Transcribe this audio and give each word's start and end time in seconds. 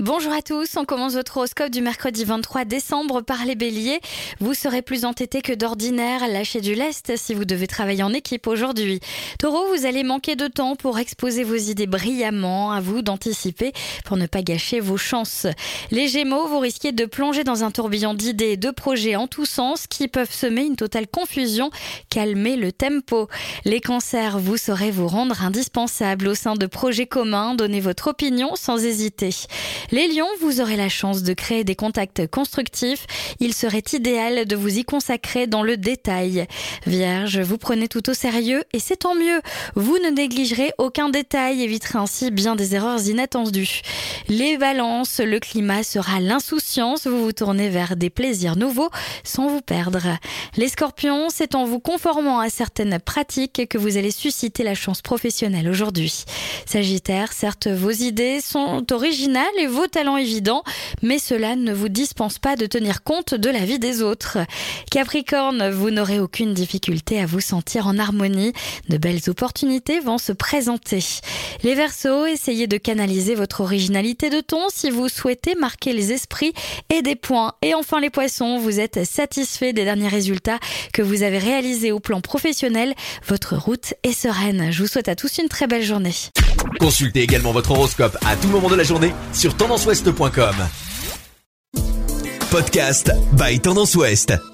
Bonjour 0.00 0.32
à 0.32 0.42
tous, 0.42 0.76
on 0.76 0.84
commence 0.84 1.12
votre 1.12 1.36
horoscope 1.36 1.70
du 1.70 1.80
mercredi 1.80 2.24
23 2.24 2.64
décembre 2.64 3.20
par 3.20 3.44
les 3.44 3.54
béliers. 3.54 4.00
Vous 4.40 4.52
serez 4.52 4.82
plus 4.82 5.04
entêté 5.04 5.40
que 5.40 5.52
d'ordinaire, 5.52 6.26
lâchez 6.26 6.60
du 6.60 6.74
lest 6.74 7.16
si 7.16 7.32
vous 7.32 7.44
devez 7.44 7.68
travailler 7.68 8.02
en 8.02 8.12
équipe 8.12 8.48
aujourd'hui. 8.48 8.98
Taureau, 9.38 9.72
vous 9.72 9.86
allez 9.86 10.02
manquer 10.02 10.34
de 10.34 10.48
temps 10.48 10.74
pour 10.74 10.98
exposer 10.98 11.44
vos 11.44 11.54
idées 11.54 11.86
brillamment, 11.86 12.72
à 12.72 12.80
vous 12.80 13.02
d'anticiper 13.02 13.72
pour 14.04 14.16
ne 14.16 14.26
pas 14.26 14.42
gâcher 14.42 14.80
vos 14.80 14.96
chances. 14.96 15.46
Les 15.92 16.08
gémeaux, 16.08 16.48
vous 16.48 16.58
risquez 16.58 16.90
de 16.90 17.04
plonger 17.04 17.44
dans 17.44 17.62
un 17.62 17.70
tourbillon 17.70 18.14
d'idées 18.14 18.54
et 18.54 18.56
de 18.56 18.72
projets 18.72 19.14
en 19.14 19.28
tous 19.28 19.46
sens 19.46 19.86
qui 19.86 20.08
peuvent 20.08 20.32
semer 20.32 20.64
une 20.64 20.74
totale 20.74 21.06
confusion, 21.06 21.70
calmer 22.10 22.56
le 22.56 22.72
tempo. 22.72 23.28
Les 23.64 23.80
cancers, 23.80 24.40
vous 24.40 24.56
saurez 24.56 24.90
vous 24.90 25.06
rendre 25.06 25.40
indispensable 25.44 26.26
au 26.26 26.34
sein 26.34 26.56
de 26.56 26.66
projets 26.66 27.06
communs, 27.06 27.54
donnez 27.54 27.78
votre 27.78 28.08
opinion 28.08 28.56
sans 28.56 28.84
hésiter. 28.84 29.30
Les 29.90 30.08
lions, 30.08 30.28
vous 30.40 30.60
aurez 30.60 30.76
la 30.76 30.88
chance 30.88 31.22
de 31.22 31.32
créer 31.34 31.64
des 31.64 31.74
contacts 31.74 32.26
constructifs. 32.26 33.06
Il 33.40 33.54
serait 33.54 33.82
idéal 33.92 34.46
de 34.46 34.56
vous 34.56 34.78
y 34.78 34.84
consacrer 34.84 35.46
dans 35.46 35.62
le 35.62 35.76
détail. 35.76 36.46
Vierge, 36.86 37.38
vous 37.40 37.58
prenez 37.58 37.88
tout 37.88 38.08
au 38.08 38.14
sérieux 38.14 38.64
et 38.72 38.78
c'est 38.78 38.96
tant 38.96 39.14
mieux. 39.14 39.40
Vous 39.74 39.98
ne 39.98 40.10
négligerez 40.10 40.72
aucun 40.78 41.08
détail, 41.08 41.62
éviterez 41.62 41.98
ainsi 41.98 42.30
bien 42.30 42.56
des 42.56 42.74
erreurs 42.74 43.06
inattendues. 43.06 43.82
Les 44.28 44.56
balances, 44.56 45.20
le 45.20 45.38
climat 45.38 45.82
sera 45.82 46.18
l'insouciance. 46.18 47.06
Vous 47.06 47.24
vous 47.24 47.32
tournez 47.32 47.68
vers 47.68 47.94
des 47.94 48.08
plaisirs 48.08 48.56
nouveaux 48.56 48.88
sans 49.22 49.48
vous 49.48 49.60
perdre. 49.60 50.18
Les 50.56 50.68
scorpions, 50.68 51.28
c'est 51.28 51.54
en 51.54 51.66
vous 51.66 51.78
conformant 51.78 52.38
à 52.38 52.48
certaines 52.48 52.98
pratiques 53.00 53.68
que 53.68 53.76
vous 53.76 53.98
allez 53.98 54.10
susciter 54.10 54.62
la 54.62 54.74
chance 54.74 55.02
professionnelle 55.02 55.68
aujourd'hui. 55.68 56.24
Sagittaire, 56.64 57.34
certes, 57.34 57.68
vos 57.68 57.90
idées 57.90 58.40
sont 58.40 58.86
originales 58.92 59.44
et 59.58 59.66
vos 59.66 59.88
talents 59.88 60.16
évidents, 60.16 60.64
mais 61.02 61.18
cela 61.18 61.54
ne 61.54 61.74
vous 61.74 61.90
dispense 61.90 62.38
pas 62.38 62.56
de 62.56 62.64
tenir 62.64 63.02
compte 63.02 63.34
de 63.34 63.50
la 63.50 63.66
vie 63.66 63.78
des 63.78 64.00
autres. 64.00 64.38
Capricorne, 64.90 65.68
vous 65.68 65.90
n'aurez 65.90 66.18
aucune 66.18 66.54
difficulté 66.54 67.20
à 67.20 67.26
vous 67.26 67.40
sentir 67.40 67.86
en 67.86 67.98
harmonie. 67.98 68.54
De 68.88 68.96
belles 68.96 69.28
opportunités 69.28 70.00
vont 70.00 70.18
se 70.18 70.32
présenter. 70.32 71.04
Les 71.62 71.74
Verseaux, 71.74 72.26
essayez 72.26 72.66
de 72.66 72.76
canaliser 72.76 73.34
votre 73.34 73.60
originalité 73.60 74.30
de 74.30 74.40
ton 74.40 74.68
si 74.68 74.90
vous 74.90 75.08
souhaitez 75.08 75.54
marquer 75.54 75.92
les 75.92 76.12
esprits 76.12 76.52
et 76.90 77.02
des 77.02 77.14
points. 77.16 77.52
Et 77.62 77.74
enfin 77.74 78.00
les 78.00 78.10
Poissons, 78.10 78.58
vous 78.58 78.80
êtes 78.80 79.04
satisfait 79.04 79.72
des 79.72 79.84
derniers 79.84 80.08
résultats 80.08 80.58
que 80.92 81.02
vous 81.02 81.22
avez 81.22 81.38
réalisés 81.38 81.92
au 81.92 82.00
plan 82.00 82.20
professionnel. 82.20 82.94
Votre 83.26 83.56
route 83.56 83.94
est 84.02 84.12
sereine. 84.12 84.70
Je 84.70 84.82
vous 84.82 84.88
souhaite 84.88 85.08
à 85.08 85.16
tous 85.16 85.38
une 85.38 85.48
très 85.48 85.66
belle 85.66 85.82
journée. 85.82 86.14
Consultez 86.80 87.22
également 87.22 87.52
votre 87.52 87.72
horoscope 87.72 88.16
à 88.26 88.36
tout 88.36 88.48
moment 88.48 88.68
de 88.68 88.76
la 88.76 88.84
journée 88.84 89.12
sur 89.32 89.56
tendanceouest.com. 89.56 90.54
Podcast 92.50 93.10
by 93.32 93.58
Tendance 93.58 93.96
Ouest. 93.96 94.53